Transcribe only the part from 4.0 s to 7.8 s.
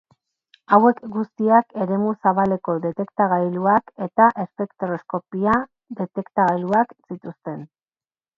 eta Espektroskopia detektagailuak zituzten.